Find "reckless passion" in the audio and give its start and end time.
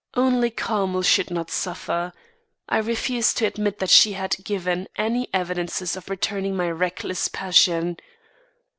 6.71-7.97